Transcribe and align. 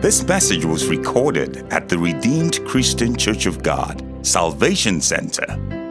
This 0.00 0.24
message 0.28 0.64
was 0.64 0.86
recorded 0.86 1.66
at 1.72 1.88
the 1.88 1.98
Redeemed 1.98 2.64
Christian 2.64 3.16
Church 3.16 3.46
of 3.46 3.64
God, 3.64 4.00
Salvation 4.24 5.00
Center, 5.00 5.44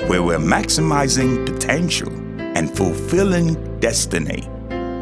where 0.07 0.23
we're 0.23 0.37
maximizing 0.37 1.45
potential 1.45 2.09
and 2.39 2.73
fulfilling 2.73 3.55
destiny. 3.81 4.47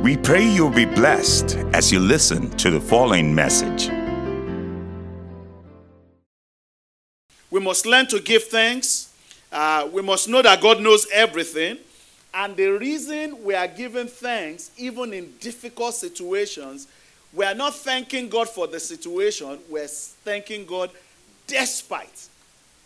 We 0.01 0.17
pray 0.17 0.43
you'll 0.43 0.71
be 0.71 0.85
blessed 0.85 1.55
as 1.71 1.91
you 1.91 1.99
listen 1.99 2.49
to 2.57 2.71
the 2.71 2.81
following 2.81 3.35
message. 3.35 3.91
We 7.51 7.59
must 7.59 7.85
learn 7.85 8.07
to 8.07 8.19
give 8.19 8.45
thanks. 8.45 9.13
Uh, 9.51 9.87
we 9.93 10.01
must 10.01 10.27
know 10.27 10.41
that 10.41 10.63
God 10.63 10.81
knows 10.81 11.05
everything. 11.13 11.77
And 12.33 12.57
the 12.57 12.69
reason 12.69 13.43
we 13.43 13.53
are 13.53 13.67
giving 13.67 14.07
thanks, 14.07 14.71
even 14.77 15.13
in 15.13 15.31
difficult 15.39 15.93
situations, 15.93 16.87
we 17.35 17.45
are 17.45 17.55
not 17.55 17.75
thanking 17.75 18.29
God 18.29 18.49
for 18.49 18.67
the 18.67 18.79
situation, 18.79 19.59
we're 19.69 19.87
thanking 19.87 20.65
God 20.65 20.89
despite 21.47 22.27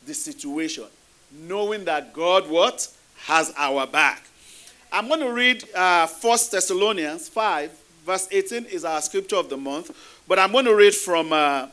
the 0.05 0.13
situation, 0.13 0.85
knowing 1.31 1.85
that 1.85 2.13
God 2.13 2.49
what? 2.49 2.87
Has 3.25 3.53
our 3.57 3.85
back. 3.85 4.25
I'm 4.91 5.07
going 5.07 5.19
to 5.19 5.31
read 5.31 5.65
uh, 5.75 6.07
1 6.07 6.39
Thessalonians 6.51 7.29
5, 7.29 7.71
verse 8.05 8.27
18 8.31 8.65
is 8.65 8.85
our 8.85 9.01
scripture 9.01 9.35
of 9.35 9.49
the 9.49 9.57
month, 9.57 9.91
but 10.27 10.39
I'm 10.39 10.51
going 10.51 10.65
to 10.65 10.75
read 10.75 10.95
from 10.95 11.31
uh, 11.31 11.67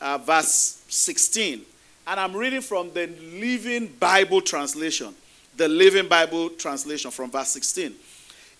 uh, 0.00 0.18
verse 0.18 0.82
16. 0.88 1.62
And 2.06 2.18
I'm 2.18 2.34
reading 2.34 2.60
from 2.60 2.92
the 2.92 3.08
Living 3.34 3.88
Bible 3.98 4.40
translation 4.40 5.14
the 5.56 5.68
Living 5.68 6.08
Bible 6.08 6.50
translation 6.50 7.10
from 7.10 7.30
verse 7.30 7.48
16. 7.48 7.94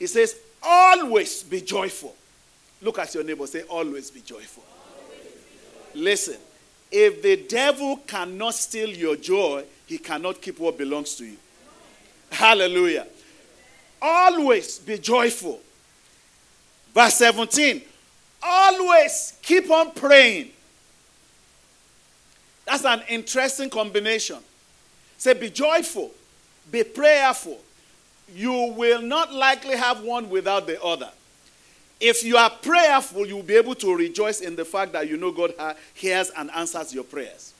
It 0.00 0.06
says, 0.08 0.36
Always 0.62 1.42
be 1.42 1.60
joyful. 1.60 2.14
Look 2.82 2.98
at 2.98 3.14
your 3.14 3.24
neighbor, 3.24 3.46
say, 3.46 3.62
Always 3.62 4.10
be 4.10 4.20
joyful. 4.20 4.64
Always 5.04 5.20
be 5.20 5.30
joyful. 5.30 6.02
Listen, 6.02 6.36
if 6.90 7.22
the 7.22 7.36
devil 7.48 7.96
cannot 8.06 8.54
steal 8.54 8.90
your 8.90 9.16
joy, 9.16 9.64
he 9.86 9.98
cannot 9.98 10.42
keep 10.42 10.58
what 10.58 10.76
belongs 10.76 11.14
to 11.16 11.24
you. 11.24 11.36
Hallelujah. 12.30 13.06
Always 14.00 14.78
be 14.80 14.98
joyful. 14.98 15.60
Verse 16.94 17.14
17, 17.14 17.80
always 18.42 19.38
keep 19.40 19.70
on 19.70 19.92
praying. 19.92 20.50
That's 22.66 22.84
an 22.84 23.02
interesting 23.08 23.70
combination. 23.70 24.38
Say, 25.16 25.34
be 25.34 25.48
joyful 25.48 26.10
be 26.70 26.84
prayerful. 26.84 27.58
You 28.34 28.74
will 28.76 29.02
not 29.02 29.32
likely 29.32 29.76
have 29.76 30.02
one 30.02 30.30
without 30.30 30.66
the 30.66 30.82
other. 30.82 31.10
If 32.04 32.24
you 32.24 32.36
are 32.36 32.50
prayerful, 32.50 33.28
you 33.28 33.36
will 33.36 33.44
be 33.44 33.54
able 33.54 33.76
to 33.76 33.94
rejoice 33.94 34.40
in 34.40 34.56
the 34.56 34.64
fact 34.64 34.90
that 34.92 35.08
you 35.08 35.16
know 35.16 35.30
God 35.30 35.54
hears 35.94 36.30
and 36.36 36.50
answers 36.50 36.92
your 36.92 37.04
prayers. 37.04 37.54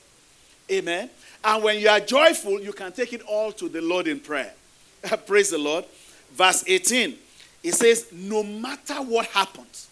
Amen. 0.69 1.09
And 1.45 1.63
when 1.63 1.79
you 1.79 1.87
are 1.87 2.01
joyful, 2.01 2.59
you 2.59 2.73
can 2.73 2.91
take 2.91 3.13
it 3.13 3.21
all 3.21 3.53
to 3.53 3.69
the 3.69 3.79
Lord 3.79 4.05
in 4.05 4.19
prayer. 4.19 4.53
Praise 5.25 5.51
the 5.51 5.57
Lord. 5.57 5.85
Verse 6.33 6.65
18, 6.67 7.17
it 7.63 7.73
says, 7.73 8.07
No 8.11 8.43
matter 8.43 8.95
what 8.95 9.27
happens, 9.27 9.87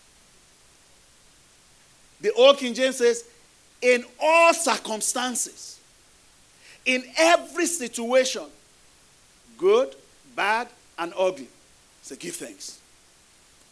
the 2.19 2.33
Old 2.33 2.57
King 2.57 2.73
James 2.73 2.97
says, 2.97 3.23
In 3.81 4.03
all 4.21 4.53
circumstances, 4.53 5.79
in 6.85 7.05
every 7.17 7.67
situation, 7.67 8.43
good, 9.57 9.95
bad, 10.35 10.67
and 10.99 11.13
ugly. 11.17 11.47
So 12.01 12.17
give 12.17 12.35
thanks. 12.35 12.81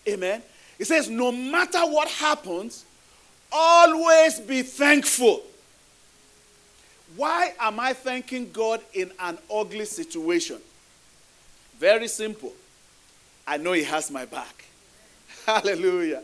Amen. 0.08 0.42
It 0.80 0.88
says, 0.88 1.10
no 1.10 1.32
matter 1.32 1.82
what 1.82 2.08
happens, 2.08 2.86
always 3.52 4.40
be 4.40 4.62
thankful. 4.64 5.44
Why 7.18 7.54
am 7.60 7.80
I 7.80 7.94
thanking 7.94 8.50
God 8.52 8.82
in 8.94 9.12
an 9.20 9.38
ugly 9.54 9.86
situation? 9.86 10.58
Very 11.78 12.08
simple. 12.08 12.54
I 13.46 13.58
know 13.58 13.74
He 13.74 13.84
has 13.84 14.10
my 14.10 14.26
back. 14.26 14.64
Hallelujah. 15.46 16.24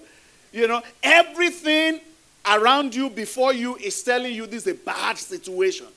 You 0.54 0.68
know, 0.68 0.82
everything 1.04 2.00
around 2.46 2.96
you, 2.96 3.10
before 3.10 3.54
you, 3.54 3.76
is 3.76 4.02
telling 4.04 4.34
you 4.34 4.46
this 4.46 4.68
is 4.68 4.74
a 4.74 4.76
bad 4.76 5.18
situation. 5.18 5.88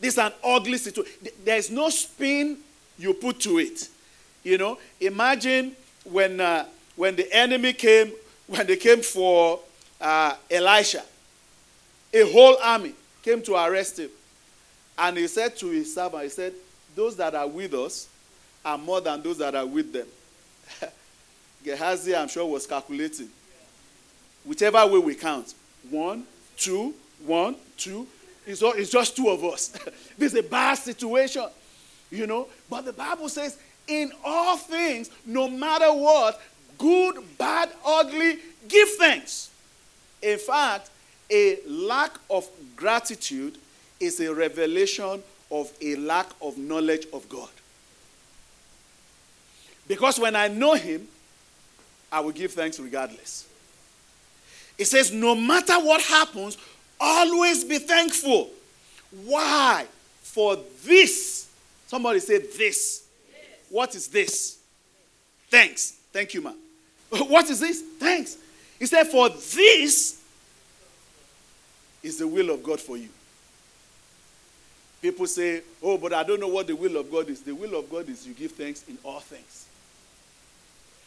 This 0.00 0.14
is 0.14 0.18
an 0.18 0.32
ugly 0.42 0.78
situation. 0.78 1.12
There's 1.44 1.70
no 1.70 1.90
spin 1.90 2.58
you 2.98 3.12
put 3.14 3.40
to 3.40 3.58
it. 3.58 3.88
You 4.44 4.56
know, 4.56 4.78
imagine 5.00 5.74
when, 6.04 6.40
uh, 6.40 6.66
when 6.98 7.14
the 7.14 7.32
enemy 7.32 7.72
came, 7.72 8.10
when 8.48 8.66
they 8.66 8.76
came 8.76 9.00
for 9.02 9.60
uh, 10.00 10.34
Elisha, 10.50 11.04
a 12.12 12.32
whole 12.32 12.56
army 12.60 12.92
came 13.22 13.40
to 13.40 13.54
arrest 13.54 14.00
him. 14.00 14.10
And 14.98 15.16
he 15.16 15.28
said 15.28 15.56
to 15.58 15.68
his 15.68 15.94
servant, 15.94 16.24
he 16.24 16.28
said, 16.28 16.54
those 16.96 17.14
that 17.16 17.36
are 17.36 17.46
with 17.46 17.72
us 17.72 18.08
are 18.64 18.76
more 18.76 19.00
than 19.00 19.22
those 19.22 19.38
that 19.38 19.54
are 19.54 19.64
with 19.64 19.92
them. 19.92 20.08
Gehazi, 21.64 22.16
I'm 22.16 22.26
sure, 22.26 22.44
was 22.44 22.66
calculating. 22.66 23.28
Whichever 24.44 24.84
way 24.88 24.98
we 24.98 25.14
count, 25.14 25.54
one, 25.88 26.24
two, 26.56 26.94
one, 27.24 27.54
two, 27.76 28.08
it's, 28.44 28.60
all, 28.60 28.72
it's 28.72 28.90
just 28.90 29.14
two 29.14 29.28
of 29.28 29.44
us. 29.44 29.68
this 30.18 30.32
is 30.32 30.34
a 30.34 30.42
bad 30.42 30.74
situation. 30.74 31.46
You 32.10 32.26
know, 32.26 32.48
but 32.68 32.86
the 32.86 32.92
Bible 32.92 33.28
says, 33.28 33.56
in 33.86 34.10
all 34.24 34.56
things, 34.56 35.10
no 35.24 35.48
matter 35.48 35.92
what, 35.92 36.40
good, 36.78 37.16
bad, 37.36 37.70
ugly, 37.84 38.38
give 38.68 38.88
thanks. 38.90 39.50
In 40.22 40.38
fact, 40.38 40.90
a 41.30 41.58
lack 41.66 42.12
of 42.30 42.48
gratitude 42.76 43.58
is 44.00 44.20
a 44.20 44.32
revelation 44.32 45.22
of 45.50 45.70
a 45.82 45.96
lack 45.96 46.28
of 46.40 46.56
knowledge 46.56 47.06
of 47.12 47.28
God. 47.28 47.50
Because 49.86 50.18
when 50.18 50.36
I 50.36 50.48
know 50.48 50.74
Him, 50.74 51.08
I 52.10 52.20
will 52.20 52.32
give 52.32 52.52
thanks 52.52 52.78
regardless. 52.78 53.46
It 54.78 54.86
says, 54.86 55.12
no 55.12 55.34
matter 55.34 55.74
what 55.74 56.00
happens, 56.02 56.56
always 57.00 57.64
be 57.64 57.78
thankful. 57.78 58.50
Why? 59.24 59.86
For 60.22 60.56
this 60.84 61.48
Somebody 61.88 62.20
say 62.20 62.36
this. 62.36 63.04
What 63.70 63.94
is 63.94 64.08
this? 64.08 64.58
Thanks. 65.48 65.92
Thank 66.12 66.34
you, 66.34 66.42
ma. 66.42 66.52
What 67.28 67.48
is 67.48 67.60
this? 67.60 67.82
Thanks. 67.98 68.36
He 68.78 68.86
said, 68.86 69.04
For 69.08 69.28
this 69.28 70.20
is 72.02 72.18
the 72.18 72.28
will 72.28 72.50
of 72.50 72.62
God 72.62 72.80
for 72.80 72.96
you. 72.96 73.08
People 75.00 75.26
say, 75.26 75.62
Oh, 75.82 75.96
but 75.98 76.12
I 76.12 76.22
don't 76.22 76.40
know 76.40 76.48
what 76.48 76.66
the 76.66 76.76
will 76.76 76.96
of 76.96 77.10
God 77.10 77.28
is. 77.28 77.42
The 77.42 77.54
will 77.54 77.78
of 77.78 77.90
God 77.90 78.08
is 78.08 78.26
you 78.26 78.34
give 78.34 78.52
thanks 78.52 78.84
in 78.88 78.98
all 79.02 79.20
things. 79.20 79.66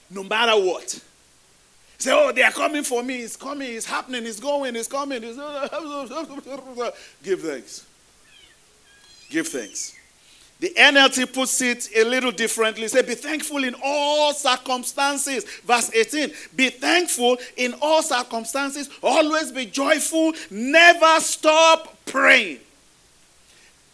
No 0.09 0.23
matter 0.23 0.53
what. 0.53 0.99
Say, 1.97 2.11
oh, 2.11 2.31
they 2.31 2.41
are 2.41 2.51
coming 2.51 2.83
for 2.83 3.03
me. 3.03 3.19
It's 3.19 3.37
coming. 3.37 3.75
It's 3.75 3.85
happening. 3.85 4.25
It's 4.25 4.39
going. 4.39 4.75
It's 4.75 4.87
coming. 4.87 5.21
It's... 5.23 5.37
give 7.23 7.41
thanks. 7.41 7.85
Give 9.29 9.47
thanks. 9.47 10.00
The 10.61 10.71
NLT 10.77 11.33
puts 11.33 11.59
it 11.61 11.89
a 11.95 12.03
little 12.03 12.31
differently. 12.31 12.87
Say, 12.87 13.01
be 13.01 13.15
thankful 13.15 13.63
in 13.63 13.75
all 13.83 14.31
circumstances. 14.31 15.43
Verse 15.65 15.91
18. 15.91 16.31
Be 16.55 16.69
thankful 16.69 17.37
in 17.57 17.73
all 17.81 18.03
circumstances. 18.03 18.87
Always 19.01 19.51
be 19.51 19.65
joyful. 19.65 20.33
Never 20.51 21.19
stop 21.19 21.97
praying. 22.05 22.59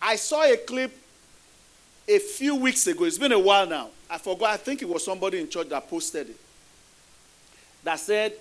I 0.01 0.17
saw 0.17 0.44
a 0.44 0.57
clip 0.57 0.91
a 2.06 2.19
few 2.19 2.56
weeks 2.56 2.85
ago. 2.85 3.06
It's 3.06 3.17
been 3.17 3.31
a 3.31 3.39
while 3.39 3.66
now. 3.66 3.89
I 4.09 4.17
forgot. 4.17 4.50
I 4.50 4.57
think 4.57 4.81
it 4.81 4.89
was 4.89 5.06
somebody 5.06 5.39
in 5.39 5.47
church 5.47 5.69
that 5.69 5.89
posted 5.89 6.31
it. 6.31 6.39
That 7.85 7.97
said, 7.97 8.33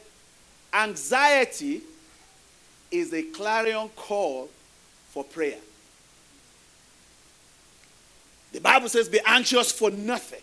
anxiety 0.75 1.81
is 2.91 3.15
a 3.15 3.23
clarion 3.23 3.89
call 3.95 4.49
for 5.11 5.23
prayer. 5.23 5.59
The 8.57 8.63
Bible 8.63 8.89
says, 8.89 9.07
be 9.11 9.21
anxious 9.27 9.71
for 9.71 9.91
nothing. 9.91 10.41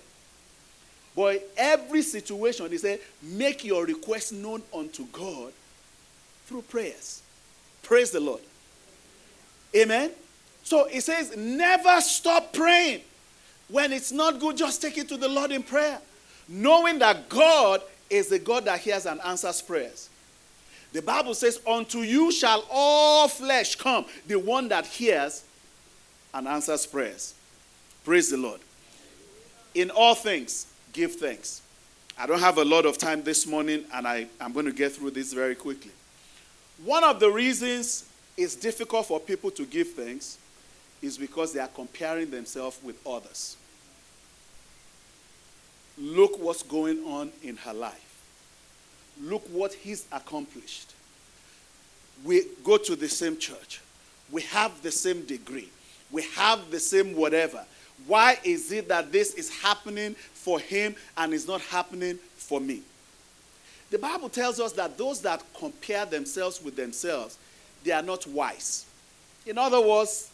But 1.16 1.52
every 1.58 2.04
situation, 2.04 2.70
they 2.70 2.78
say, 2.78 3.00
make 3.24 3.66
your 3.66 3.86
request 3.86 4.32
known 4.34 4.62
unto 4.72 5.08
God 5.08 5.52
through 6.46 6.62
prayers. 6.62 7.24
Praise 7.82 8.12
the 8.12 8.20
Lord. 8.20 8.42
Amen. 9.76 10.12
So 10.62 10.86
it 10.86 11.02
says, 11.02 11.36
never 11.36 12.00
stop 12.02 12.54
praying. 12.54 13.02
When 13.68 13.92
it's 13.92 14.12
not 14.12 14.40
good, 14.40 14.58
just 14.58 14.80
take 14.80 15.00
it 15.00 15.10
to 15.10 15.18
the 15.18 15.28
Lord 15.28 15.52
in 15.52 15.64
prayer. 15.64 15.98
Knowing 16.48 17.00
that 17.00 17.30
God 17.30 17.82
is 18.12 18.28
the 18.28 18.38
God 18.38 18.66
that 18.66 18.82
hears 18.82 19.08
and 19.08 19.20
answers 19.22 19.60
prayers. 19.60 20.12
The 20.92 21.02
Bible 21.02 21.34
says, 21.34 21.60
Unto 21.66 22.02
you 22.02 22.32
shall 22.32 22.64
all 22.70 23.28
flesh 23.28 23.76
come, 23.76 24.06
the 24.28 24.38
one 24.38 24.68
that 24.68 24.86
hears 24.86 25.44
and 26.32 26.48
answers 26.48 26.86
prayers. 26.86 27.34
Praise 28.04 28.30
the 28.30 28.38
Lord. 28.38 28.60
In 29.76 29.90
all 29.90 30.16
things, 30.16 30.68
give 30.92 31.16
thanks. 31.16 31.62
I 32.18 32.28
don't 32.28 32.40
have 32.40 32.58
a 32.58 32.66
lot 32.66 32.86
of 32.86 32.98
time 32.98 33.24
this 33.24 33.48
morning, 33.48 33.86
and 33.94 34.08
I, 34.08 34.28
I'm 34.40 34.54
going 34.54 34.66
to 34.66 34.74
get 34.74 34.92
through 34.92 35.12
this 35.12 35.34
very 35.34 35.56
quickly. 35.56 35.92
One 36.84 37.04
of 37.04 37.20
the 37.20 37.32
reasons 37.32 38.06
it's 38.38 38.56
difficult 38.56 39.08
for 39.08 39.20
people 39.20 39.52
to 39.52 39.66
give 39.66 39.90
thanks 39.92 40.38
is 41.02 41.18
because 41.18 41.54
they 41.54 41.60
are 41.60 41.68
comparing 41.68 42.30
themselves 42.30 42.80
with 42.84 42.96
others. 43.06 43.58
Look 45.98 46.40
what's 46.40 46.64
going 46.64 47.04
on 47.04 47.32
in 47.44 47.58
her 47.58 47.74
life. 47.74 48.00
Look 49.22 49.44
what 49.50 49.74
he's 49.74 50.08
accomplished. 50.12 50.94
We 52.24 52.44
go 52.64 52.78
to 52.78 52.96
the 52.96 53.10
same 53.10 53.38
church. 53.38 53.82
We 54.32 54.42
have 54.44 54.82
the 54.82 54.92
same 54.92 55.26
degree. 55.26 55.70
We 56.12 56.24
have 56.36 56.72
the 56.72 56.80
same 56.80 57.16
whatever. 57.16 57.64
Why 58.06 58.38
is 58.44 58.72
it 58.72 58.88
that 58.90 59.12
this 59.12 59.34
is 59.36 59.50
happening 59.50 60.16
for 60.34 60.60
him 60.60 60.96
and 61.18 61.34
is 61.34 61.48
not 61.48 61.62
happening 61.62 62.18
for 62.36 62.60
me? 62.60 62.82
The 63.90 64.00
Bible 64.00 64.30
tells 64.30 64.60
us 64.60 64.74
that 64.74 64.98
those 64.98 65.22
that 65.22 65.44
compare 65.58 66.06
themselves 66.06 66.64
with 66.64 66.76
themselves, 66.76 67.38
they 67.84 67.92
are 67.92 68.02
not 68.02 68.26
wise. 68.28 68.86
In 69.46 69.58
other 69.58 69.80
words, 69.80 70.32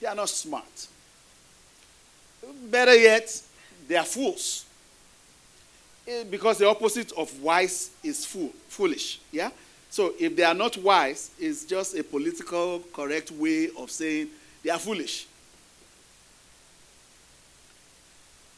they 0.00 0.06
are 0.06 0.14
not 0.14 0.28
smart. 0.28 0.88
Better 2.70 2.96
yet, 2.96 3.42
they 3.86 3.96
are 3.96 4.04
fools. 4.04 4.64
Eh, 6.06 6.24
because 6.30 6.58
the 6.58 6.68
opposite 6.68 7.12
of 7.12 7.40
wise 7.40 7.90
is 8.02 8.24
fool, 8.24 8.50
foolish. 8.68 9.20
Yeah? 9.32 9.50
So 9.90 10.12
if 10.18 10.34
they 10.36 10.42
are 10.42 10.54
not 10.54 10.76
wise, 10.78 11.30
it's 11.38 11.64
just 11.64 11.96
a 11.96 12.02
political 12.02 12.80
correct 12.92 13.30
way 13.30 13.70
of 13.78 13.90
saying 13.90 14.28
they 14.62 14.70
are 14.70 14.78
foolish. 14.78 15.26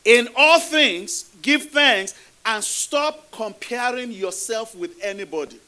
In 0.06 0.28
all 0.36 0.60
things, 0.60 1.28
give 1.42 1.64
thanks 1.64 2.14
and 2.46 2.62
stop 2.62 3.28
comparing 3.32 4.12
yourself 4.12 4.74
with 4.76 4.96
anybody. 5.02 5.58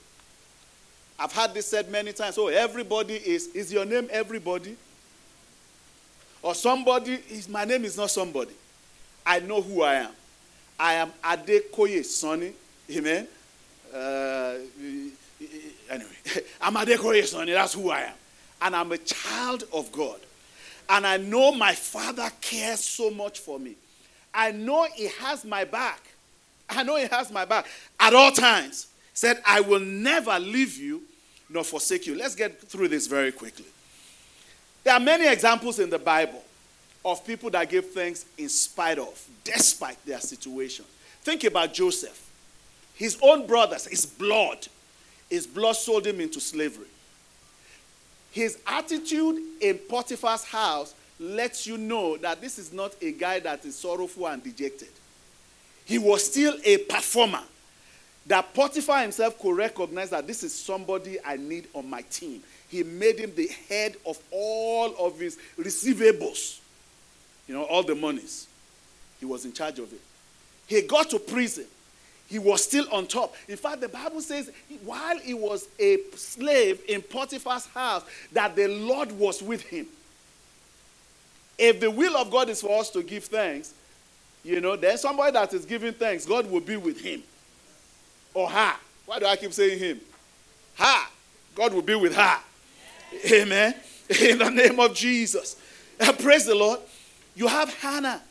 I've 1.18 1.32
had 1.32 1.52
this 1.52 1.66
said 1.66 1.90
many 1.90 2.12
times. 2.12 2.38
Oh, 2.38 2.46
everybody 2.46 3.14
is. 3.14 3.48
Is 3.48 3.72
your 3.72 3.84
name 3.84 4.08
everybody? 4.12 4.76
Or 6.40 6.54
somebody 6.54 7.18
is 7.28 7.48
my 7.48 7.64
name 7.64 7.84
is 7.84 7.96
not 7.96 8.10
somebody. 8.12 8.52
I 9.26 9.40
know 9.40 9.60
who 9.60 9.82
I 9.82 9.94
am. 9.94 10.12
I 10.78 10.94
am 10.94 11.12
Adekoye 11.24 12.04
Sanni. 12.04 12.52
Amen. 12.92 13.26
Uh, 13.92 14.54
anyway, 15.90 16.06
I'm 16.62 16.74
Adekoye 16.74 17.24
Sanni. 17.26 17.50
That's 17.52 17.74
who 17.74 17.90
I 17.90 18.02
am. 18.02 18.14
And 18.62 18.76
I'm 18.76 18.92
a 18.92 18.98
child 18.98 19.64
of 19.72 19.90
God. 19.90 20.20
And 20.88 21.04
I 21.04 21.16
know 21.16 21.50
my 21.50 21.74
father 21.74 22.30
cares 22.40 22.84
so 22.84 23.10
much 23.10 23.40
for 23.40 23.58
me. 23.58 23.74
I 24.38 24.52
know 24.52 24.86
he 24.94 25.08
has 25.18 25.44
my 25.44 25.64
back. 25.64 26.00
I 26.70 26.84
know 26.84 26.94
he 26.94 27.08
has 27.08 27.32
my 27.32 27.44
back 27.44 27.66
at 27.98 28.14
all 28.14 28.30
times. 28.30 28.86
Said, 29.12 29.42
I 29.44 29.60
will 29.60 29.80
never 29.80 30.38
leave 30.38 30.76
you 30.76 31.02
nor 31.50 31.64
forsake 31.64 32.06
you. 32.06 32.14
Let's 32.14 32.36
get 32.36 32.60
through 32.60 32.86
this 32.86 33.08
very 33.08 33.32
quickly. 33.32 33.64
There 34.84 34.94
are 34.94 35.00
many 35.00 35.26
examples 35.26 35.80
in 35.80 35.90
the 35.90 35.98
Bible 35.98 36.40
of 37.04 37.26
people 37.26 37.50
that 37.50 37.68
give 37.68 37.90
thanks 37.90 38.26
in 38.38 38.48
spite 38.48 39.00
of, 39.00 39.20
despite 39.42 40.04
their 40.06 40.20
situation. 40.20 40.84
Think 41.22 41.42
about 41.42 41.74
Joseph. 41.74 42.30
His 42.94 43.18
own 43.20 43.44
brothers, 43.44 43.86
his 43.86 44.06
blood, 44.06 44.68
his 45.28 45.48
blood 45.48 45.74
sold 45.74 46.06
him 46.06 46.20
into 46.20 46.40
slavery. 46.40 46.86
His 48.30 48.58
attitude 48.68 49.42
in 49.60 49.78
Potiphar's 49.88 50.44
house 50.44 50.94
lets 51.18 51.66
you 51.66 51.76
know 51.76 52.16
that 52.18 52.40
this 52.40 52.58
is 52.58 52.72
not 52.72 52.94
a 53.02 53.12
guy 53.12 53.40
that 53.40 53.64
is 53.64 53.76
sorrowful 53.76 54.26
and 54.26 54.42
dejected. 54.42 54.88
He 55.84 55.98
was 55.98 56.24
still 56.24 56.54
a 56.64 56.78
performer. 56.78 57.42
That 58.26 58.52
Potiphar 58.52 59.00
himself 59.00 59.38
could 59.38 59.56
recognize 59.56 60.10
that 60.10 60.26
this 60.26 60.42
is 60.42 60.54
somebody 60.54 61.16
I 61.24 61.36
need 61.36 61.66
on 61.72 61.88
my 61.88 62.02
team. 62.02 62.42
He 62.68 62.82
made 62.82 63.18
him 63.18 63.34
the 63.34 63.48
head 63.68 63.96
of 64.04 64.18
all 64.30 64.94
of 64.98 65.18
his 65.18 65.38
receivables. 65.58 66.58
You 67.46 67.54
know, 67.54 67.62
all 67.64 67.82
the 67.82 67.94
monies. 67.94 68.46
He 69.18 69.24
was 69.24 69.46
in 69.46 69.52
charge 69.54 69.78
of 69.78 69.90
it. 69.92 70.00
He 70.66 70.82
got 70.82 71.08
to 71.10 71.18
prison. 71.18 71.64
He 72.28 72.38
was 72.38 72.62
still 72.62 72.86
on 72.92 73.06
top. 73.06 73.34
In 73.48 73.56
fact, 73.56 73.80
the 73.80 73.88
Bible 73.88 74.20
says 74.20 74.50
while 74.84 75.18
he 75.18 75.32
was 75.32 75.66
a 75.78 75.98
slave 76.14 76.82
in 76.86 77.00
Potiphar's 77.00 77.66
house, 77.68 78.04
that 78.32 78.54
the 78.54 78.68
Lord 78.68 79.10
was 79.12 79.42
with 79.42 79.62
him. 79.62 79.86
If 81.58 81.80
the 81.80 81.90
will 81.90 82.16
of 82.16 82.30
God 82.30 82.48
is 82.48 82.60
for 82.60 82.80
us 82.80 82.90
to 82.90 83.02
give 83.02 83.24
thanks, 83.24 83.74
you 84.44 84.60
know, 84.60 84.76
then 84.76 84.96
somebody 84.96 85.32
that 85.32 85.52
is 85.52 85.64
giving 85.64 85.92
thanks, 85.92 86.24
God 86.24 86.50
will 86.50 86.60
be 86.60 86.76
with 86.76 87.00
him 87.00 87.22
or 88.32 88.48
her. 88.48 88.74
Why 89.06 89.18
do 89.18 89.26
I 89.26 89.36
keep 89.36 89.52
saying 89.52 89.78
him? 89.78 90.00
Her. 90.76 91.06
God 91.54 91.74
will 91.74 91.82
be 91.82 91.96
with 91.96 92.14
her. 92.14 92.38
Amen. 93.32 93.74
In 94.20 94.38
the 94.38 94.50
name 94.50 94.78
of 94.78 94.94
Jesus. 94.94 95.56
Uh, 96.00 96.12
praise 96.12 96.46
the 96.46 96.54
Lord. 96.54 96.78
You 97.34 97.48
have 97.48 97.74
Hannah. 97.74 98.22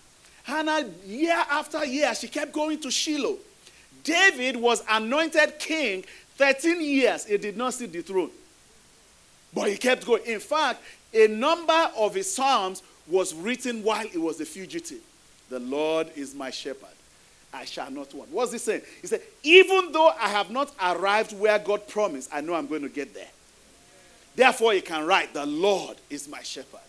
Hannah, 0.43 0.89
year 1.05 1.35
after 1.51 1.85
year, 1.85 2.15
she 2.15 2.27
kept 2.29 2.53
going 2.53 2.79
to 2.79 2.89
Shiloh. 2.89 3.37
David 4.03 4.55
was 4.55 4.81
anointed 4.89 5.59
king 5.59 6.05
13 6.37 6.81
years. 6.81 7.25
He 7.25 7.37
did 7.37 7.57
not 7.57 7.73
see 7.73 7.87
the 7.87 8.01
throne. 8.01 8.31
But 9.53 9.69
he 9.69 9.77
kept 9.77 10.05
going. 10.05 10.23
In 10.25 10.39
fact, 10.39 10.81
a 11.13 11.27
number 11.27 11.91
of 11.97 12.15
his 12.15 12.33
psalms 12.33 12.81
was 13.07 13.33
written 13.33 13.83
while 13.83 14.07
he 14.07 14.17
was 14.17 14.39
a 14.41 14.45
fugitive. 14.45 15.01
The 15.49 15.59
Lord 15.59 16.09
is 16.15 16.35
my 16.35 16.49
shepherd. 16.49 16.89
I 17.53 17.65
shall 17.65 17.89
not 17.89 18.13
want. 18.13 18.29
What's 18.31 18.51
he 18.51 18.57
saying? 18.57 18.81
He 19.01 19.07
said, 19.07 19.21
Even 19.43 19.91
though 19.91 20.09
I 20.09 20.27
have 20.27 20.51
not 20.51 20.73
arrived 20.81 21.37
where 21.37 21.57
God 21.57 21.87
promised, 21.87 22.29
I 22.33 22.41
know 22.41 22.53
I'm 22.53 22.67
going 22.67 22.81
to 22.81 22.89
get 22.89 23.13
there. 23.13 23.29
Therefore, 24.35 24.73
he 24.73 24.81
can 24.81 25.05
write, 25.05 25.33
The 25.33 25.45
Lord 25.45 25.97
is 26.09 26.27
my 26.27 26.41
shepherd. 26.41 26.81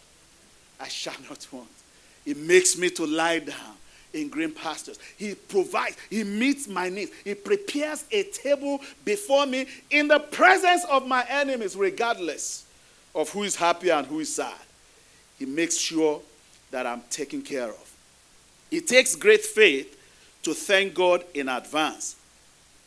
I 0.80 0.88
shall 0.88 1.16
not 1.28 1.46
want. 1.52 1.68
He 2.24 2.34
makes 2.34 2.76
me 2.76 2.90
to 2.90 3.06
lie 3.06 3.38
down 3.38 3.76
in 4.12 4.28
green 4.28 4.52
pastures. 4.52 4.98
He 5.16 5.34
provides, 5.34 5.96
He 6.10 6.24
meets 6.24 6.68
my 6.68 6.88
needs. 6.88 7.12
He 7.24 7.34
prepares 7.34 8.04
a 8.10 8.24
table 8.24 8.80
before 9.04 9.46
me 9.46 9.66
in 9.90 10.08
the 10.08 10.18
presence 10.18 10.84
of 10.90 11.06
my 11.06 11.24
enemies, 11.28 11.76
regardless 11.76 12.66
of 13.14 13.30
who 13.30 13.44
is 13.44 13.56
happy 13.56 13.90
and 13.90 14.06
who 14.06 14.20
is 14.20 14.34
sad. 14.34 14.54
He 15.38 15.46
makes 15.46 15.76
sure 15.76 16.20
that 16.70 16.86
I'm 16.86 17.02
taken 17.10 17.42
care 17.42 17.68
of. 17.68 17.96
It 18.70 18.86
takes 18.86 19.16
great 19.16 19.44
faith 19.44 19.98
to 20.42 20.54
thank 20.54 20.94
God 20.94 21.24
in 21.34 21.48
advance. 21.48 22.16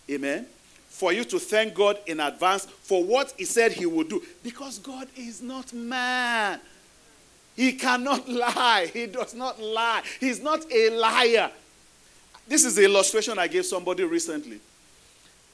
Amen. 0.09 0.45
For 0.89 1.13
you 1.13 1.23
to 1.25 1.39
thank 1.39 1.73
God 1.73 1.97
in 2.05 2.19
advance 2.19 2.65
for 2.65 3.03
what 3.03 3.33
He 3.37 3.45
said 3.45 3.71
He 3.71 3.85
would 3.85 4.09
do. 4.09 4.21
Because 4.43 4.79
God 4.79 5.07
is 5.15 5.41
not 5.41 5.73
man. 5.73 6.59
He 7.55 7.73
cannot 7.73 8.27
lie. 8.29 8.89
He 8.93 9.07
does 9.07 9.33
not 9.33 9.59
lie. 9.61 10.03
He's 10.19 10.41
not 10.41 10.65
a 10.71 10.89
liar. 10.89 11.51
This 12.47 12.65
is 12.65 12.75
the 12.75 12.83
illustration 12.83 13.39
I 13.39 13.47
gave 13.47 13.65
somebody 13.65 14.03
recently. 14.03 14.59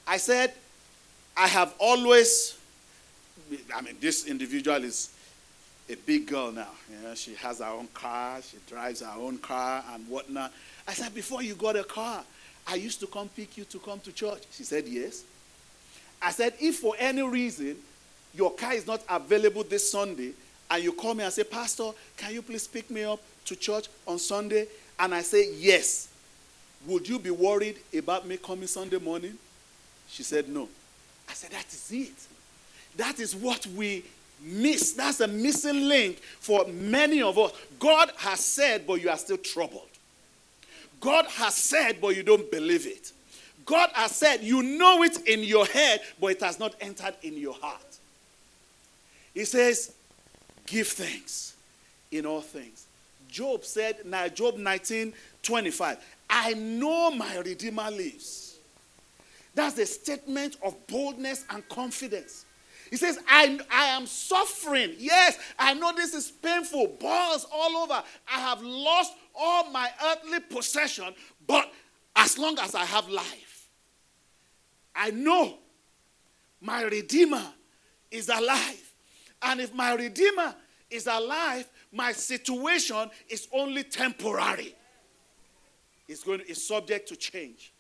I 0.08 0.18
said, 0.18 0.54
I 1.36 1.48
have 1.48 1.74
always, 1.78 2.58
I 3.76 3.82
mean, 3.82 3.96
this 4.00 4.26
individual 4.26 4.84
is 4.84 5.10
a 5.90 5.96
big 5.96 6.28
girl 6.28 6.52
now. 6.52 6.70
You 6.90 7.08
know, 7.08 7.16
she 7.16 7.34
has 7.36 7.60
her 7.60 7.66
own 7.66 7.88
car, 7.94 8.42
she 8.42 8.58
drives 8.68 9.02
her 9.02 9.14
own 9.18 9.38
car 9.38 9.84
and 9.94 10.08
whatnot. 10.08 10.52
I 10.88 10.94
said, 10.94 11.14
Before 11.14 11.42
you 11.42 11.56
got 11.56 11.76
a 11.76 11.84
car, 11.84 12.24
I 12.68 12.76
used 12.76 13.00
to 13.00 13.08
come 13.08 13.30
pick 13.30 13.58
you 13.58 13.64
to 13.66 13.80
come 13.80 14.00
to 14.02 14.12
church. 14.12 14.44
She 14.52 14.64
said, 14.64 14.86
Yes. 14.88 15.24
I 16.22 16.32
said, 16.32 16.54
If 16.60 16.78
for 16.80 16.96
any 17.00 17.22
reason 17.22 17.78
your 18.34 18.52
car 18.54 18.74
is 18.74 18.86
not 18.86 19.02
available 19.10 19.64
this 19.64 19.90
Sunday, 19.90 20.32
and 20.70 20.84
you 20.84 20.92
call 20.92 21.14
me 21.14 21.24
and 21.24 21.32
say, 21.32 21.44
Pastor, 21.44 21.92
can 22.18 22.34
you 22.34 22.42
please 22.42 22.68
pick 22.68 22.90
me 22.92 23.04
up 23.04 23.22
to 23.46 23.56
church 23.56 23.88
on 24.06 24.20
Sunday? 24.20 24.68
And 25.00 25.14
I 25.14 25.22
say, 25.22 25.54
Yes. 25.56 26.10
Would 26.86 27.10
you 27.10 27.20
be 27.20 27.32
worried 27.32 27.78
about 27.98 28.28
me 28.28 28.38
coming 28.38 28.68
Sunday 28.68 29.00
morning? 29.00 29.38
She 30.08 30.24
said, 30.24 30.50
No. 30.50 30.68
I 31.30 31.34
said, 31.34 31.52
That 31.52 31.68
is 31.68 31.92
it. 31.92 32.28
That 32.98 33.20
is 33.20 33.36
what 33.36 33.66
we 33.68 34.04
miss. 34.42 34.94
That's 34.94 35.20
a 35.20 35.28
missing 35.28 35.88
link 35.88 36.20
for 36.40 36.66
many 36.68 37.22
of 37.22 37.38
us. 37.38 37.52
God 37.80 38.12
has 38.18 38.40
said, 38.40 38.86
but 38.88 39.02
you 39.02 39.10
are 39.10 39.18
still 39.18 39.38
troubled. 39.38 39.88
God 41.00 41.26
has 41.26 41.56
said, 41.56 42.02
but 42.02 42.16
you 42.16 42.24
don't 42.24 42.50
believe 42.52 42.88
it. 42.88 43.12
God 43.66 43.90
has 43.94 44.16
said, 44.16 44.42
you 44.42 44.64
know 44.64 45.04
it 45.04 45.28
in 45.28 45.44
your 45.44 45.66
head, 45.66 46.02
but 46.20 46.28
it 46.28 46.42
has 46.42 46.60
not 46.60 46.76
entered 46.80 47.16
in 47.22 47.38
your 47.38 47.54
heart. 47.54 47.82
He 49.34 49.46
says, 49.46 49.94
give 50.66 50.88
thanks 50.88 51.56
in 52.12 52.26
all 52.26 52.42
things. 52.42 52.88
Job 53.30 53.66
said, 53.66 54.06
now 54.06 54.28
Job 54.30 54.58
19 54.58 55.14
25, 55.44 55.98
I 56.30 56.54
know 56.54 57.12
my 57.12 57.38
Redeemer 57.38 57.92
lives. 57.92 58.58
That's 59.54 59.78
a 59.78 59.86
statement 59.86 60.58
of 60.64 60.76
boldness 60.88 61.46
and 61.50 61.68
confidence. 61.70 62.46
He 62.90 62.98
says, 62.98 63.20
I, 63.28 63.60
I 63.72 63.86
am 63.88 64.06
suffering. 64.06 64.96
Yes, 64.98 65.38
I 65.58 65.74
know 65.74 65.94
this 65.96 66.14
is 66.14 66.32
painful, 66.32 66.98
balls 67.00 67.46
all 67.52 67.78
over. 67.78 68.04
I 68.34 68.40
have 68.40 68.62
lost 68.62 69.14
all 69.36 69.70
my 69.72 69.90
earthly 70.06 70.40
possession, 70.40 71.14
but 71.46 71.72
as 72.16 72.38
long 72.38 72.58
as 72.60 72.76
I 72.76 72.86
have 72.86 73.08
life, 73.10 73.70
I 74.96 75.12
know 75.12 75.58
my 76.60 76.84
Redeemer 76.84 77.46
is 78.10 78.30
alive. 78.30 78.94
And 79.42 79.62
if 79.62 79.74
my 79.74 79.94
Redeemer 79.94 80.56
is 80.90 81.08
alive, 81.08 81.70
my 81.92 82.12
situation 82.12 83.10
is 83.30 83.48
only 83.54 83.84
temporary. 83.84 84.76
It's 86.08 86.24
going 86.24 86.40
to, 86.40 86.50
it's 86.50 86.68
subject 86.68 87.10
to 87.10 87.16
change. 87.16 87.74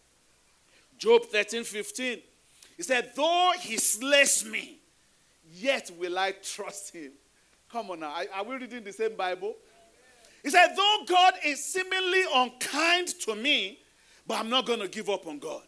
Job 0.98 1.24
13, 1.26 1.64
15. 1.64 2.20
He 2.76 2.84
said, 2.84 3.12
Though 3.16 3.54
he 3.60 3.78
slays 3.78 4.46
me, 4.46 4.80
yet 5.52 5.92
will 5.98 6.18
I 6.18 6.32
trust 6.32 6.94
him. 6.94 7.12
Come 7.72 7.92
on 7.92 8.00
now. 8.00 8.14
Are, 8.34 8.44
we 8.44 8.56
reading 8.56 8.84
the 8.84 8.94
same 8.94 9.16
Bible? 9.16 9.56
He 10.44 10.50
said, 10.50 10.74
Though 10.76 11.04
God 11.08 11.34
is 11.46 11.64
seemingly 11.64 12.24
unkind 12.34 13.10
to 13.22 13.36
me, 13.36 13.80
but 14.26 14.40
I'm 14.40 14.50
not 14.50 14.66
going 14.66 14.80
to 14.80 14.88
give 14.88 15.10
up 15.10 15.28
on 15.28 15.40
God. 15.40 15.64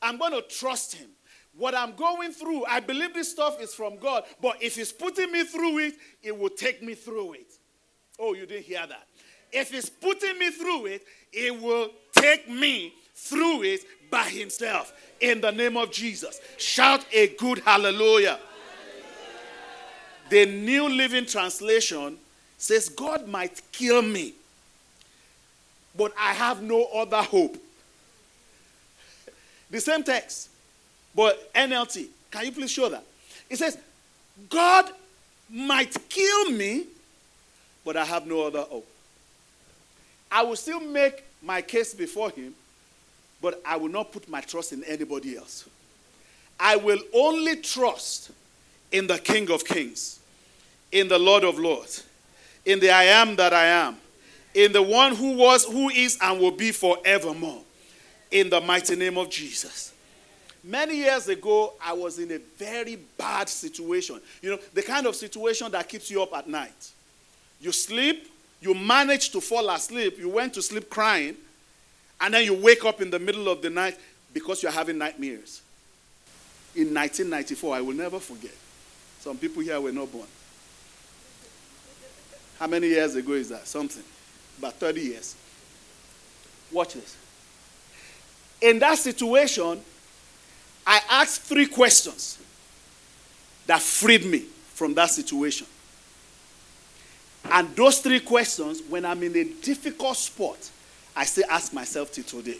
I'm 0.00 0.18
going 0.18 0.32
to 0.32 0.42
trust 0.42 0.94
him. 0.94 1.08
What 1.54 1.74
I'm 1.74 1.94
going 1.94 2.32
through, 2.32 2.64
I 2.64 2.80
believe 2.80 3.12
this 3.14 3.30
stuff 3.30 3.60
is 3.60 3.74
from 3.74 3.98
God, 3.98 4.24
but 4.40 4.62
if 4.62 4.76
He's 4.76 4.92
putting 4.92 5.30
me 5.30 5.44
through 5.44 5.78
it, 5.80 5.94
it 6.22 6.36
will 6.36 6.48
take 6.48 6.82
me 6.82 6.94
through 6.94 7.34
it. 7.34 7.52
Oh, 8.18 8.32
you 8.34 8.46
didn't 8.46 8.64
hear 8.64 8.86
that. 8.86 9.06
If 9.52 9.70
He's 9.70 9.90
putting 9.90 10.38
me 10.38 10.50
through 10.50 10.86
it, 10.86 11.04
it 11.30 11.60
will 11.60 11.90
take 12.14 12.48
me 12.48 12.94
through 13.14 13.64
it 13.64 13.84
by 14.10 14.24
Himself. 14.24 14.94
In 15.20 15.42
the 15.42 15.52
name 15.52 15.76
of 15.76 15.92
Jesus. 15.92 16.40
Shout 16.56 17.04
a 17.12 17.28
good 17.36 17.58
hallelujah. 17.58 18.38
The 20.32 20.46
New 20.46 20.88
Living 20.88 21.26
Translation 21.26 22.16
says, 22.56 22.88
God 22.88 23.28
might 23.28 23.60
kill 23.70 24.00
me, 24.00 24.32
but 25.94 26.10
I 26.18 26.32
have 26.32 26.62
no 26.62 26.84
other 26.84 27.20
hope. 27.20 27.58
The 29.70 29.78
same 29.78 30.02
text. 30.02 30.48
But 31.14 31.52
NLT, 31.52 32.06
can 32.30 32.46
you 32.46 32.52
please 32.52 32.70
show 32.70 32.88
that? 32.88 33.04
It 33.50 33.58
says, 33.58 33.76
God 34.48 34.88
might 35.50 35.94
kill 36.08 36.50
me, 36.52 36.86
but 37.84 37.98
I 37.98 38.06
have 38.06 38.26
no 38.26 38.46
other 38.46 38.62
hope. 38.62 38.88
I 40.30 40.44
will 40.44 40.56
still 40.56 40.80
make 40.80 41.24
my 41.42 41.60
case 41.60 41.92
before 41.92 42.30
him, 42.30 42.54
but 43.42 43.60
I 43.66 43.76
will 43.76 43.90
not 43.90 44.10
put 44.12 44.26
my 44.30 44.40
trust 44.40 44.72
in 44.72 44.82
anybody 44.84 45.36
else. 45.36 45.68
I 46.58 46.76
will 46.76 47.00
only 47.12 47.56
trust 47.56 48.30
in 48.92 49.06
the 49.06 49.18
King 49.18 49.50
of 49.50 49.66
Kings, 49.66 50.20
in 50.92 51.08
the 51.08 51.18
Lord 51.18 51.42
of 51.42 51.58
Lords, 51.58 52.04
in 52.64 52.78
the 52.78 52.90
I 52.90 53.04
am 53.04 53.34
that 53.36 53.52
I 53.52 53.66
am, 53.66 53.96
in 54.54 54.72
the 54.72 54.82
one 54.82 55.16
who 55.16 55.36
was, 55.36 55.64
who 55.64 55.88
is, 55.88 56.18
and 56.20 56.38
will 56.38 56.50
be 56.50 56.70
forevermore, 56.70 57.62
in 58.30 58.50
the 58.50 58.60
mighty 58.60 58.94
name 58.94 59.16
of 59.18 59.30
Jesus. 59.30 59.92
Many 60.62 60.96
years 60.96 61.26
ago, 61.26 61.72
I 61.84 61.92
was 61.92 62.18
in 62.18 62.30
a 62.30 62.38
very 62.38 62.96
bad 63.18 63.48
situation. 63.48 64.20
You 64.42 64.50
know, 64.50 64.58
the 64.74 64.82
kind 64.82 65.06
of 65.06 65.16
situation 65.16 65.70
that 65.72 65.88
keeps 65.88 66.10
you 66.10 66.22
up 66.22 66.32
at 66.34 66.48
night. 66.48 66.92
You 67.60 67.72
sleep, 67.72 68.30
you 68.60 68.74
manage 68.74 69.30
to 69.30 69.40
fall 69.40 69.68
asleep, 69.70 70.18
you 70.18 70.28
went 70.28 70.54
to 70.54 70.62
sleep 70.62 70.88
crying, 70.88 71.36
and 72.20 72.34
then 72.34 72.44
you 72.44 72.54
wake 72.54 72.84
up 72.84 73.00
in 73.00 73.10
the 73.10 73.18
middle 73.18 73.48
of 73.48 73.60
the 73.60 73.70
night 73.70 73.98
because 74.32 74.62
you're 74.62 74.70
having 74.70 74.98
nightmares. 74.98 75.62
In 76.76 76.94
1994, 76.94 77.76
I 77.76 77.80
will 77.80 77.94
never 77.94 78.20
forget. 78.20 78.54
Some 79.20 79.36
people 79.36 79.62
here 79.62 79.80
were 79.80 79.92
not 79.92 80.10
born. 80.12 80.26
How 82.62 82.68
many 82.68 82.86
years 82.86 83.16
ago 83.16 83.32
is 83.32 83.48
that? 83.48 83.66
Something. 83.66 84.04
About 84.56 84.74
30 84.74 85.00
years. 85.00 85.34
Watch 86.70 86.94
this. 86.94 87.16
In 88.60 88.78
that 88.78 88.98
situation, 88.98 89.80
I 90.86 91.00
asked 91.10 91.40
three 91.40 91.66
questions 91.66 92.38
that 93.66 93.82
freed 93.82 94.24
me 94.24 94.44
from 94.74 94.94
that 94.94 95.10
situation. 95.10 95.66
And 97.50 97.74
those 97.74 97.98
three 97.98 98.20
questions, 98.20 98.80
when 98.88 99.04
I'm 99.06 99.20
in 99.24 99.34
a 99.34 99.44
difficult 99.60 100.16
spot, 100.16 100.70
I 101.16 101.24
still 101.24 101.50
ask 101.50 101.72
myself 101.72 102.12
till 102.12 102.22
today. 102.22 102.58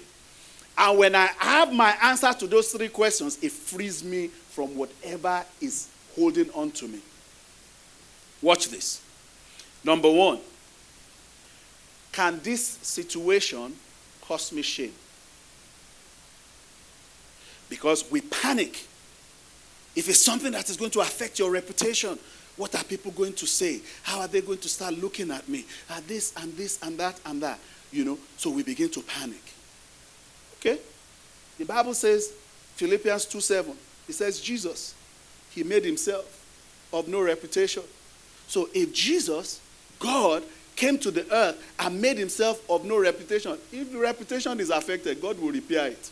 And 0.79 0.99
when 0.99 1.15
I 1.15 1.27
have 1.39 1.73
my 1.73 1.97
answer 2.03 2.33
to 2.33 2.49
those 2.49 2.73
three 2.73 2.89
questions, 2.89 3.39
it 3.41 3.53
frees 3.53 4.03
me 4.03 4.27
from 4.27 4.77
whatever 4.77 5.45
is 5.61 5.87
holding 6.17 6.51
on 6.55 6.73
to 6.73 6.89
me. 6.89 6.99
Watch 8.43 8.67
this. 8.69 9.01
Number 9.85 10.11
one, 10.11 10.39
can 12.13 12.41
this 12.43 12.63
situation 12.83 13.75
cause 14.21 14.53
me 14.53 14.63
shame? 14.63 14.93
Because 17.69 18.11
we 18.11 18.21
panic. 18.21 18.87
If 19.97 20.09
it's 20.09 20.23
something 20.23 20.53
that 20.53 20.69
is 20.69 20.77
going 20.77 20.91
to 20.93 21.01
affect 21.01 21.39
your 21.39 21.51
reputation, 21.51 22.19
what 22.57 22.75
are 22.75 22.85
people 22.85 23.13
going 23.13 23.33
to 23.35 23.47
say? 23.47 23.81
How 24.03 24.21
are 24.21 24.29
they 24.29 24.43
going 24.43 24.59
to 24.59 24.69
start 24.69 24.95
looking 24.95 25.31
at 25.31 25.49
me? 25.49 25.65
Are 25.91 26.01
this 26.03 26.35
and 26.37 26.55
this 26.57 26.83
and 26.83 26.99
that 26.99 27.19
and 27.25 27.43
that? 27.43 27.59
You 27.91 28.05
know, 28.05 28.19
so 28.37 28.51
we 28.51 28.63
begin 28.63 28.91
to 28.91 29.01
panic. 29.03 29.43
Okay? 30.61 30.79
The 31.59 31.65
Bible 31.65 31.95
says, 31.95 32.33
Philippians 32.77 33.25
2 33.27 33.41
7, 33.41 33.73
it 34.09 34.13
says, 34.13 34.41
Jesus, 34.41 34.95
he 35.51 35.63
made 35.63 35.85
himself 35.85 36.45
of 36.93 37.09
no 37.09 37.23
reputation. 37.23 37.83
So 38.49 38.69
if 38.75 38.93
Jesus, 38.93 39.61
God, 40.03 40.43
came 40.75 40.99
to 40.99 41.13
the 41.13 41.33
earth 41.33 41.75
and 41.79 42.03
made 42.03 42.19
himself 42.19 42.69
of 42.69 42.85
no 42.85 42.99
reputation, 42.99 43.57
if 43.71 43.93
the 43.93 43.99
reputation 43.99 44.59
is 44.59 44.69
affected, 44.71 45.23
God 45.23 45.39
will 45.41 45.53
repair 45.53 45.87
it 45.87 46.11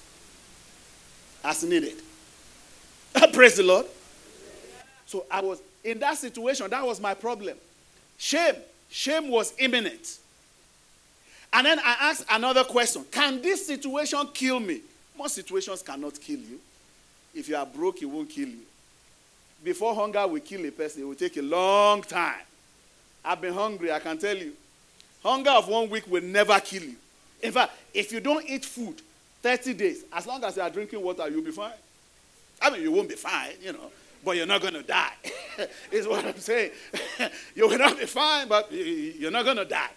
as 1.42 1.64
needed. 1.64 1.97
Praise 3.32 3.56
the 3.56 3.64
Lord. 3.64 3.87
So 5.06 5.26
I 5.28 5.40
was 5.40 5.61
in 5.82 5.99
that 5.99 6.18
situation, 6.18 6.70
that 6.70 6.87
was 6.87 7.00
my 7.00 7.14
problem. 7.14 7.56
Shame. 8.16 8.54
Shame 8.88 9.28
was 9.28 9.54
imminent. 9.59 10.18
And 11.52 11.66
then 11.66 11.80
I 11.80 11.97
asked 12.02 12.26
another 12.30 12.62
question 12.62 13.04
Can 13.11 13.42
this 13.42 13.66
situation 13.66 14.20
kill 14.32 14.61
me? 14.61 14.82
Most 15.18 15.35
situations 15.35 15.82
cannot 15.82 16.20
kill 16.20 16.38
you. 16.38 16.61
If 17.35 17.49
you 17.49 17.56
are 17.56 17.66
broke, 17.66 18.02
it 18.02 18.06
won't 18.06 18.30
kill 18.30 18.49
you. 18.49 18.61
Before 19.64 19.97
hunger 19.97 20.26
will 20.28 20.40
kill 20.40 20.64
a 20.64 20.70
person, 20.70 21.02
it 21.02 21.06
will 21.06 21.14
take 21.16 21.37
a 21.38 21.42
long 21.42 22.02
time. 22.02 22.40
I've 23.24 23.40
been 23.40 23.54
hungry, 23.54 23.92
I 23.92 23.98
can 23.98 24.18
tell 24.18 24.36
you. 24.36 24.52
Hunger 25.22 25.50
of 25.50 25.68
one 25.68 25.90
week 25.90 26.06
will 26.06 26.22
never 26.22 26.58
kill 26.60 26.82
you. 26.82 26.96
In 27.42 27.52
fact, 27.52 27.72
if 27.92 28.12
you 28.12 28.20
don't 28.20 28.48
eat 28.48 28.64
food 28.64 29.00
30 29.42 29.74
days. 29.74 30.04
As 30.12 30.26
long 30.26 30.42
as 30.44 30.56
you 30.56 30.62
are 30.62 30.70
drinking 30.70 31.02
water, 31.02 31.28
you'll 31.28 31.44
be 31.44 31.50
fine. 31.50 31.72
I 32.60 32.70
mean, 32.70 32.82
you 32.82 32.92
won't 32.92 33.08
be 33.08 33.14
fine, 33.14 33.52
you 33.62 33.72
know, 33.72 33.90
but 34.24 34.36
you're 34.36 34.46
not 34.46 34.60
going 34.60 34.74
to 34.74 34.82
die, 34.82 35.12
is 35.90 36.06
what 36.06 36.24
I'm 36.24 36.36
saying. 36.36 36.72
you 37.54 37.68
will 37.68 37.78
not 37.78 37.98
be 37.98 38.04
fine, 38.06 38.48
but 38.48 38.70
you're 38.70 39.30
not 39.30 39.44
going 39.44 39.56
to 39.56 39.64
die. 39.64 39.90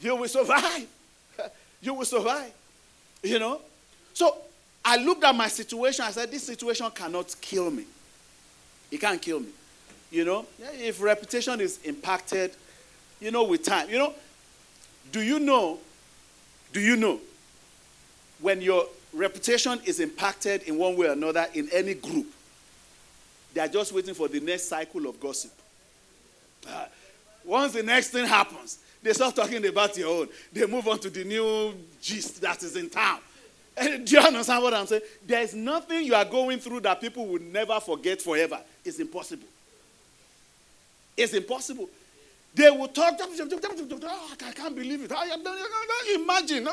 You 0.00 0.16
will 0.16 0.28
survive. 0.28 0.86
you 1.82 1.94
will 1.94 2.06
survive, 2.06 2.52
you 3.22 3.38
know. 3.38 3.60
So 4.14 4.38
I 4.84 4.96
looked 4.96 5.24
at 5.24 5.34
my 5.34 5.48
situation. 5.48 6.04
I 6.04 6.10
said, 6.10 6.30
this 6.30 6.44
situation 6.44 6.90
cannot 6.94 7.34
kill 7.40 7.70
me. 7.70 7.84
It 8.90 8.98
can't 8.98 9.20
kill 9.20 9.40
me. 9.40 9.48
You 10.12 10.26
know, 10.26 10.46
if 10.74 11.02
reputation 11.02 11.58
is 11.60 11.80
impacted, 11.84 12.52
you 13.18 13.30
know, 13.30 13.44
with 13.44 13.64
time. 13.64 13.88
You 13.88 13.98
know, 13.98 14.14
do 15.10 15.22
you 15.22 15.40
know, 15.40 15.78
do 16.72 16.80
you 16.80 16.96
know 16.96 17.18
when 18.40 18.60
your 18.60 18.84
reputation 19.14 19.80
is 19.86 20.00
impacted 20.00 20.64
in 20.64 20.76
one 20.76 20.96
way 20.98 21.08
or 21.08 21.12
another 21.12 21.46
in 21.54 21.68
any 21.72 21.94
group, 21.94 22.26
they 23.54 23.62
are 23.62 23.68
just 23.68 23.92
waiting 23.92 24.12
for 24.12 24.28
the 24.28 24.40
next 24.40 24.68
cycle 24.68 25.06
of 25.06 25.18
gossip. 25.18 25.52
Uh, 26.68 26.84
once 27.44 27.72
the 27.72 27.82
next 27.82 28.10
thing 28.10 28.26
happens, 28.26 28.80
they 29.02 29.14
start 29.14 29.34
talking 29.34 29.66
about 29.66 29.96
your 29.96 30.20
own. 30.20 30.28
They 30.52 30.66
move 30.66 30.86
on 30.88 30.98
to 31.00 31.10
the 31.10 31.24
new 31.24 31.74
gist 32.02 32.40
that 32.42 32.62
is 32.62 32.76
in 32.76 32.90
town. 32.90 33.18
And 33.76 34.06
do 34.06 34.16
you 34.16 34.22
understand 34.22 34.62
what 34.62 34.74
I'm 34.74 34.86
saying? 34.86 35.02
There 35.26 35.42
is 35.42 35.54
nothing 35.54 36.04
you 36.04 36.14
are 36.14 36.24
going 36.26 36.58
through 36.58 36.80
that 36.80 37.00
people 37.00 37.26
will 37.26 37.40
never 37.40 37.80
forget 37.80 38.20
forever. 38.20 38.60
It's 38.84 38.98
impossible. 39.00 39.48
It's 41.16 41.32
impossible. 41.34 41.88
They 42.54 42.70
will 42.70 42.88
talk. 42.88 43.14
Oh, 43.18 44.30
I 44.46 44.52
can't 44.52 44.76
believe 44.76 45.04
it. 45.04 45.12
I 45.12 45.34
imagine. 46.14 46.68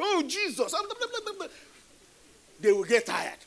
Oh, 0.00 0.22
Jesus. 0.26 0.74
They 2.60 2.72
will 2.72 2.84
get 2.84 3.06
tired. 3.06 3.38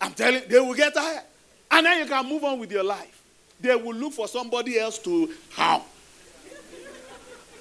I'm 0.00 0.12
telling 0.12 0.42
they 0.48 0.58
will 0.58 0.74
get 0.74 0.94
tired. 0.94 1.22
And 1.70 1.86
then 1.86 1.98
you 1.98 2.06
can 2.06 2.26
move 2.28 2.42
on 2.44 2.58
with 2.58 2.72
your 2.72 2.82
life. 2.82 3.22
They 3.60 3.74
will 3.74 3.94
look 3.94 4.14
for 4.14 4.26
somebody 4.26 4.78
else 4.78 4.98
to 5.00 5.30
harm. 5.52 5.82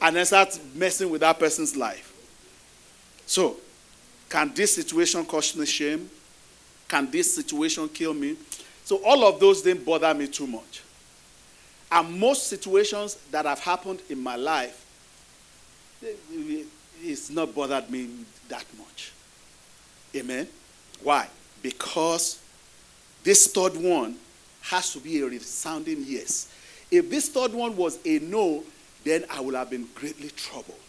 And 0.01 0.15
then 0.15 0.25
start 0.25 0.57
messing 0.73 1.09
with 1.09 1.21
that 1.21 1.37
person's 1.37 1.75
life. 1.75 2.13
So, 3.25 3.57
can 4.29 4.53
this 4.53 4.75
situation 4.75 5.25
cause 5.25 5.55
me 5.55 5.65
shame? 5.65 6.09
Can 6.87 7.11
this 7.11 7.35
situation 7.35 7.89
kill 7.89 8.13
me? 8.13 8.37
So, 8.89 8.99
all 9.05 9.23
of 9.23 9.39
those 9.39 9.61
didn't 9.61 9.85
bother 9.85 10.11
me 10.15 10.27
too 10.27 10.47
much. 10.47 10.81
And 11.91 12.19
most 12.19 12.47
situations 12.47 13.19
that 13.29 13.45
have 13.45 13.59
happened 13.59 14.01
in 14.09 14.19
my 14.19 14.35
life, 14.35 14.83
it's 16.99 17.29
not 17.29 17.53
bothered 17.53 17.87
me 17.91 18.09
that 18.47 18.65
much. 18.79 19.11
Amen. 20.15 20.47
Why? 21.03 21.27
Because 21.61 22.41
this 23.23 23.45
third 23.53 23.77
one 23.77 24.17
has 24.61 24.91
to 24.93 24.99
be 24.99 25.21
a 25.21 25.25
resounding 25.27 26.03
yes. 26.07 26.51
If 26.89 27.11
this 27.11 27.29
third 27.29 27.53
one 27.53 27.77
was 27.77 27.99
a 28.03 28.17
no, 28.17 28.63
then 29.03 29.23
I 29.29 29.39
would 29.39 29.53
have 29.53 29.69
been 29.69 29.87
greatly 29.93 30.31
troubled. 30.31 30.79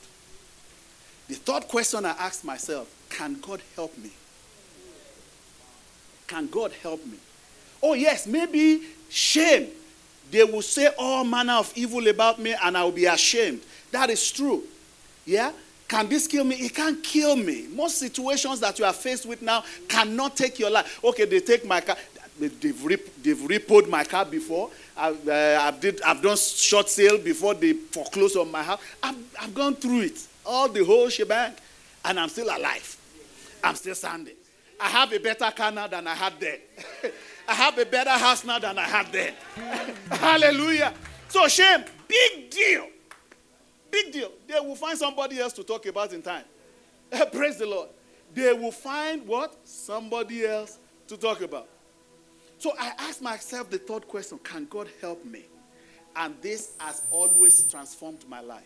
The 1.28 1.35
third 1.35 1.69
question 1.69 2.07
I 2.07 2.12
asked 2.12 2.47
myself 2.47 2.90
can 3.11 3.38
God 3.42 3.61
help 3.76 3.99
me? 3.99 4.11
Can 6.28 6.47
God 6.47 6.73
help 6.83 7.04
me? 7.04 7.19
Oh, 7.83 7.95
yes, 7.95 8.27
maybe 8.27 8.83
shame. 9.09 9.69
They 10.31 10.45
will 10.45 10.63
say 10.63 10.91
all 10.99 11.25
manner 11.25 11.55
of 11.55 11.73
evil 11.75 12.07
about 12.09 12.39
me 12.39 12.55
and 12.63 12.77
I 12.77 12.85
will 12.85 12.93
be 12.93 13.07
ashamed. 13.07 13.63
That 13.91 14.11
is 14.11 14.31
true. 14.31 14.63
Yeah? 15.27 15.53
Can 15.89 16.09
this 16.09 16.29
kill 16.29 16.45
me? 16.45 16.55
It 16.55 16.75
can't 16.75 17.03
kill 17.03 17.35
me. 17.35 17.67
Most 17.73 17.99
situations 17.99 18.61
that 18.61 18.79
you 18.79 18.85
are 18.85 18.93
faced 18.93 19.27
with 19.27 19.43
now 19.43 19.65
cannot 19.89 20.37
take 20.37 20.59
your 20.61 20.71
life. 20.71 21.03
Okay, 21.03 21.25
they 21.25 21.41
take 21.41 21.65
my 21.65 21.81
car. 21.81 21.97
They've, 22.39 22.85
rip, 22.85 23.23
they've 23.23 23.37
repoed 23.37 23.89
my 23.89 24.05
car 24.05 24.25
before. 24.25 24.71
I've, 24.97 25.29
uh, 25.29 25.59
I've, 25.63 25.81
did, 25.81 26.01
I've 26.03 26.23
done 26.23 26.37
short 26.37 26.89
sale 26.89 27.19
before 27.19 27.55
they 27.55 27.73
foreclose 27.73 28.37
on 28.37 28.51
my 28.51 28.63
house. 28.63 28.81
I've, 29.03 29.17
I've 29.41 29.55
gone 29.55 29.75
through 29.75 30.03
it, 30.03 30.27
all 30.47 30.69
the 30.69 30.85
whole 30.85 31.09
shebang, 31.09 31.53
and 32.05 32.21
I'm 32.21 32.29
still 32.29 32.47
alive. 32.47 32.97
I'm 33.63 33.75
still 33.75 33.95
standing. 33.95 34.35
I 34.81 34.89
have 34.89 35.13
a 35.13 35.19
better 35.19 35.51
car 35.51 35.71
now 35.71 35.87
than 35.87 36.07
I 36.07 36.15
had 36.15 36.41
then. 36.41 36.59
I 37.49 37.55
have 37.55 37.79
a 37.79 37.85
better 37.85 38.11
house 38.11 38.45
now 38.45 38.59
than 38.59 38.79
I 38.79 38.85
had 38.85 39.13
then. 39.13 39.35
Hallelujah. 40.11 40.95
So, 41.29 41.47
shame, 41.49 41.85
big 42.09 42.51
deal. 42.51 42.87
Big 43.91 44.13
deal. 44.13 44.31
They 44.47 44.59
will 44.61 44.77
find 44.77 44.97
somebody 44.99 45.39
else 45.41 45.53
to 45.55 45.65
talk 45.65 45.85
about 45.87 46.13
in 46.13 46.23
time. 46.23 46.45
Praise 47.33 47.59
the 47.59 47.67
Lord. 47.67 47.89
They 48.33 48.53
will 48.53 48.73
find 48.73 49.27
what? 49.27 49.57
Somebody 49.65 50.47
else 50.47 50.79
to 51.09 51.17
talk 51.17 51.43
about. 51.43 51.69
So 52.59 52.73
I 52.79 52.93
asked 52.99 53.23
myself 53.23 53.71
the 53.71 53.79
third 53.79 54.07
question 54.07 54.39
Can 54.45 54.67
God 54.67 54.89
help 55.01 55.25
me? 55.25 55.47
And 56.15 56.35
this 56.41 56.73
has 56.79 57.03
always 57.11 57.69
transformed 57.71 58.25
my 58.29 58.41
life. 58.41 58.63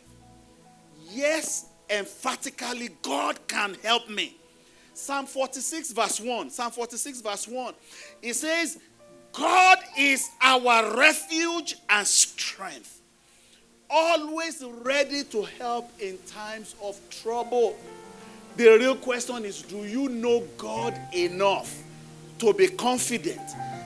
Yes, 1.11 1.67
emphatically, 1.89 2.91
God 3.03 3.47
can 3.47 3.77
help 3.83 4.09
me. 4.09 4.37
Psalm 4.95 5.27
46, 5.27 5.93
verse 5.93 6.21
1. 6.21 6.51
Psalm 6.51 6.71
46, 6.71 7.21
verse 7.21 7.49
1. 7.49 7.75
It 8.23 8.35
says, 8.35 8.79
God 9.33 9.79
is 9.99 10.31
our 10.41 10.97
refuge 10.97 11.77
and 11.91 12.07
strength, 12.07 13.01
always 13.91 14.65
ready 14.83 15.25
to 15.25 15.43
help 15.59 15.91
in 16.01 16.17
times 16.29 16.77
of 16.81 16.99
trouble. 17.11 17.77
The 18.57 18.69
real 18.79 18.95
question 18.95 19.45
is 19.45 19.63
do 19.63 19.79
you 19.79 20.09
know 20.09 20.45
God 20.57 20.99
enough 21.13 21.83
to 22.39 22.53
be 22.53 22.69
confident 22.69 23.43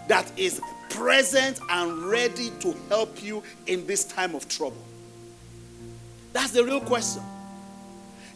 that 0.09 0.31
is 0.39 0.61
present 0.91 1.59
and 1.71 2.03
ready 2.03 2.51
to 2.61 2.77
help 2.91 3.23
you 3.23 3.43
in 3.67 3.87
this 3.87 4.05
time 4.05 4.35
of 4.35 4.47
trouble? 4.49 4.85
That's 6.35 6.51
the 6.51 6.63
real 6.63 6.83
question. 6.83 7.23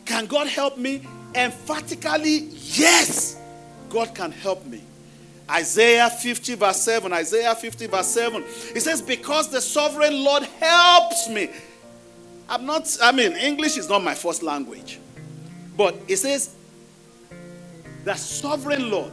Can 0.06 0.24
God 0.24 0.46
help 0.48 0.78
me? 0.78 1.06
Emphatically, 1.34 2.48
yes, 2.52 3.38
God 3.88 4.14
can 4.14 4.32
help 4.32 4.64
me. 4.66 4.82
Isaiah 5.50 6.08
50, 6.08 6.54
verse 6.54 6.80
7. 6.82 7.12
Isaiah 7.12 7.54
50, 7.54 7.86
verse 7.86 8.06
7. 8.08 8.42
It 8.74 8.82
says, 8.82 9.02
Because 9.02 9.50
the 9.50 9.60
sovereign 9.60 10.24
Lord 10.24 10.44
helps 10.44 11.28
me. 11.28 11.50
I'm 12.48 12.66
not, 12.66 12.96
I 13.02 13.12
mean, 13.12 13.32
English 13.32 13.76
is 13.76 13.88
not 13.88 14.02
my 14.02 14.14
first 14.14 14.42
language. 14.42 14.98
But 15.76 15.96
it 16.08 16.16
says, 16.16 16.54
The 18.04 18.14
sovereign 18.14 18.90
Lord. 18.90 19.12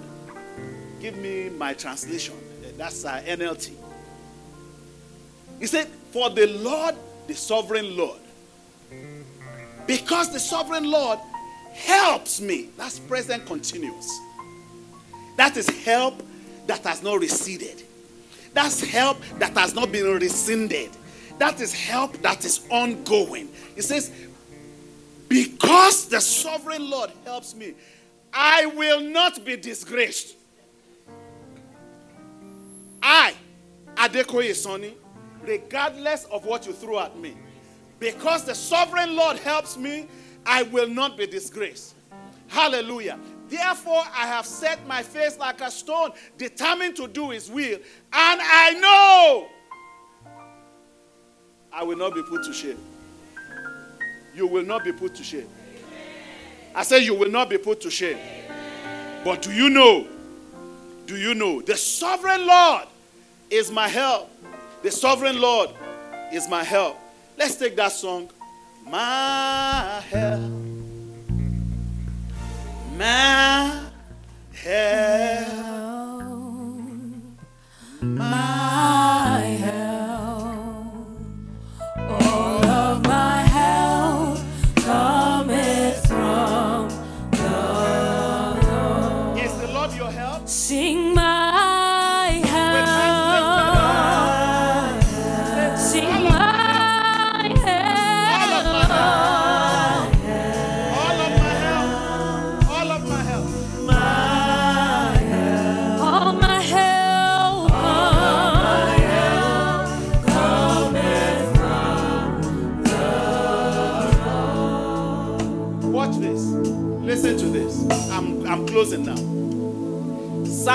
Give 1.01 1.17
me 1.17 1.49
my 1.49 1.73
translation. 1.73 2.35
That's 2.77 3.05
uh, 3.05 3.21
NLT. 3.25 3.73
He 5.59 5.67
said, 5.67 5.87
For 6.11 6.29
the 6.29 6.47
Lord, 6.47 6.95
the 7.27 7.33
sovereign 7.33 7.97
Lord. 7.97 8.19
Because 9.85 10.31
the 10.31 10.39
sovereign 10.39 10.89
Lord 10.89 11.19
helps 11.73 12.41
me. 12.41 12.69
That's 12.77 12.99
present 12.99 13.45
continuous. 13.45 14.19
That 15.37 15.55
is 15.57 15.69
help 15.85 16.21
that 16.67 16.83
has 16.83 17.01
not 17.01 17.19
receded. 17.19 17.83
That's 18.53 18.81
help 18.81 19.17
that 19.37 19.55
has 19.57 19.73
not 19.73 19.91
been 19.91 20.05
rescinded. 20.17 20.91
That 21.37 21.61
is 21.61 21.73
help 21.73 22.13
that 22.21 22.43
is 22.43 22.67
ongoing. 22.69 23.49
It 23.75 23.83
says, 23.83 24.11
Because 25.29 26.07
the 26.09 26.19
sovereign 26.19 26.89
Lord 26.89 27.11
helps 27.25 27.55
me, 27.55 27.75
I 28.33 28.65
will 28.65 29.01
not 29.01 29.45
be 29.45 29.55
disgraced. 29.55 30.35
I, 33.01 33.33
Adekoye 33.95 34.53
Sanni, 34.53 34.93
regardless 35.43 36.25
of 36.25 36.45
what 36.45 36.67
you 36.67 36.73
throw 36.73 36.99
at 36.99 37.17
me, 37.17 37.35
because 37.99 38.43
the 38.43 38.55
sovereign 38.55 39.15
Lord 39.15 39.37
helps 39.37 39.77
me, 39.77 40.07
I 40.45 40.63
will 40.63 40.87
not 40.87 41.17
be 41.17 41.27
disgraced. 41.27 41.95
Hallelujah. 42.47 43.19
Therefore, 43.47 44.03
I 44.13 44.27
have 44.27 44.45
set 44.45 44.85
my 44.87 45.01
face 45.01 45.37
like 45.37 45.61
a 45.61 45.71
stone, 45.71 46.11
determined 46.37 46.95
to 46.97 47.07
do 47.07 47.29
his 47.29 47.49
will. 47.49 47.75
And 47.75 48.41
I 48.41 48.73
know 48.79 49.47
I 51.71 51.83
will 51.83 51.97
not 51.97 52.13
be 52.13 52.23
put 52.23 52.43
to 52.45 52.53
shame. 52.53 52.77
You 54.35 54.47
will 54.47 54.65
not 54.65 54.83
be 54.83 54.91
put 54.91 55.15
to 55.15 55.23
shame. 55.23 55.49
I 56.75 56.83
say, 56.83 57.03
You 57.03 57.15
will 57.15 57.31
not 57.31 57.49
be 57.49 57.57
put 57.57 57.81
to 57.81 57.89
shame. 57.91 58.17
But 59.23 59.41
do 59.41 59.51
you 59.51 59.69
know? 59.69 60.07
Do 61.05 61.17
you 61.17 61.33
know? 61.33 61.61
The 61.61 61.75
sovereign 61.75 62.45
Lord 62.45 62.85
is 63.49 63.71
my 63.71 63.87
help. 63.87 64.31
The 64.83 64.91
sovereign 64.91 65.41
Lord 65.41 65.71
is 66.31 66.47
my 66.47 66.63
help. 66.63 66.97
Let's 67.37 67.55
take 67.55 67.75
that 67.77 67.91
song. 67.91 68.29
My 68.89 70.01
help. 70.09 70.41
My 72.97 73.83
help. 74.51 75.53
My 78.01 78.58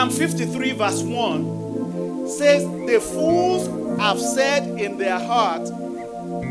Psalm 0.05 0.29
53, 0.29 0.73
verse 0.73 1.03
1 1.03 2.29
says, 2.29 2.63
The 2.87 3.01
fools 3.01 3.99
have 3.99 4.21
said 4.21 4.79
in 4.79 4.99
their 4.99 5.19
heart 5.19 5.65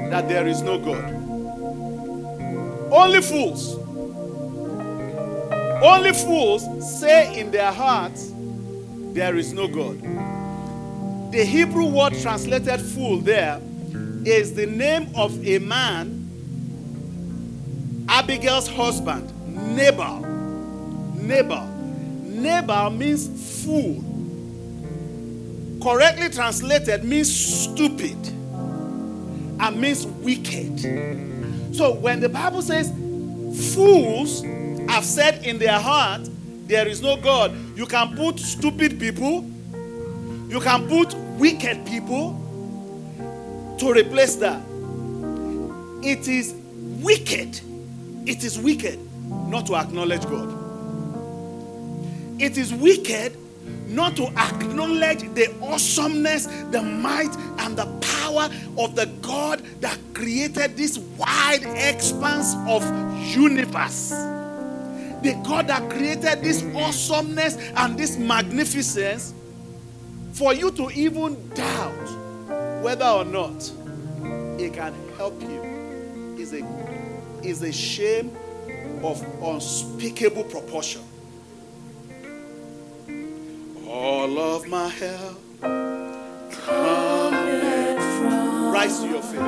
that 0.09 0.27
there 0.27 0.47
is 0.47 0.63
no 0.63 0.79
God. 0.79 1.13
Only 2.91 3.21
fools. 3.21 3.75
Only 5.83 6.13
fools 6.13 6.99
say 6.99 7.39
in 7.39 7.51
their 7.51 7.71
hearts, 7.71 8.31
There 8.33 9.35
is 9.35 9.53
no 9.53 9.67
God. 9.67 10.01
The 11.31 11.45
Hebrew 11.45 11.85
word 11.85 12.15
translated 12.23 12.81
fool 12.81 13.19
there 13.19 13.61
is 14.25 14.55
the 14.55 14.65
name 14.65 15.09
of 15.15 15.45
a 15.45 15.59
man 15.59 16.21
Abigail's 18.09 18.67
husband, 18.67 19.31
Nabal. 19.75 20.21
Nabal. 21.17 21.72
Nabal 22.43 22.89
means 22.91 23.63
fool. 23.63 24.03
Correctly 25.81 26.29
translated 26.29 27.03
means 27.03 27.33
stupid 27.33 28.17
and 29.59 29.79
means 29.79 30.05
wicked. 30.05 30.79
So 31.73 31.93
when 31.93 32.19
the 32.19 32.29
Bible 32.29 32.61
says 32.61 32.89
fools 33.73 34.43
have 34.89 35.05
said 35.05 35.45
in 35.45 35.57
their 35.57 35.79
heart, 35.79 36.21
there 36.67 36.87
is 36.87 37.01
no 37.01 37.17
God, 37.17 37.55
you 37.75 37.85
can 37.85 38.15
put 38.15 38.39
stupid 38.39 38.99
people, 38.99 39.43
you 40.49 40.59
can 40.61 40.87
put 40.87 41.13
wicked 41.37 41.85
people 41.85 42.39
to 43.79 43.91
replace 43.91 44.35
that. 44.35 44.61
It 46.03 46.27
is 46.27 46.53
wicked. 47.01 47.59
It 48.25 48.43
is 48.43 48.59
wicked 48.59 48.99
not 49.47 49.65
to 49.67 49.75
acknowledge 49.75 50.23
God. 50.23 50.62
It 52.39 52.57
is 52.57 52.73
wicked 52.73 53.37
not 53.87 54.15
to 54.15 54.27
acknowledge 54.37 55.21
the 55.33 55.53
awesomeness, 55.61 56.47
the 56.71 56.81
might, 56.81 57.33
and 57.59 57.77
the 57.77 57.85
power 58.01 58.49
of 58.77 58.95
the 58.95 59.05
God 59.21 59.61
that 59.81 59.97
created 60.13 60.75
this 60.75 60.97
wide 60.97 61.63
expanse 61.63 62.55
of 62.67 62.83
universe. 63.35 64.09
The 64.09 65.39
God 65.45 65.67
that 65.67 65.89
created 65.89 66.41
this 66.43 66.63
awesomeness 66.75 67.57
and 67.77 67.97
this 67.97 68.17
magnificence 68.17 69.33
for 70.33 70.53
you 70.53 70.71
to 70.71 70.89
even 70.91 71.49
doubt 71.49 72.81
whether 72.83 73.05
or 73.05 73.23
not 73.23 73.71
it 74.59 74.73
can 74.73 74.93
help 75.15 75.39
you 75.41 76.35
is 76.37 76.53
a, 76.53 76.65
is 77.43 77.61
a 77.61 77.71
shame 77.71 78.35
of 79.03 79.23
unspeakable 79.41 80.43
proportion. 80.45 81.01
All 83.93 84.39
of 84.39 84.67
my 84.67 84.89
help 84.89 85.39
rise 88.73 88.99
to 88.99 89.07
your 89.07 89.21
feet. 89.21 89.39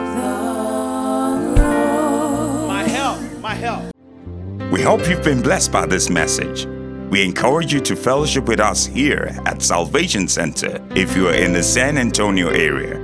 My 2.72 2.84
help, 2.88 3.20
my 3.42 3.56
help. 3.56 3.92
We 4.72 4.84
hope 4.84 5.10
you've 5.10 5.24
been 5.24 5.42
blessed 5.42 5.72
by 5.72 5.88
this 5.88 6.12
message. 6.12 6.68
We 7.10 7.24
encourage 7.24 7.74
you 7.74 7.80
to 7.82 7.96
fellowship 7.96 8.46
with 8.46 8.60
us 8.60 8.86
here 8.86 9.36
at 9.48 9.64
Salvation 9.64 10.28
Center 10.28 10.80
if 10.96 11.16
you 11.16 11.28
are 11.28 11.34
in 11.34 11.52
the 11.52 11.64
San 11.64 11.98
Antonio 11.98 12.50
area. 12.50 13.00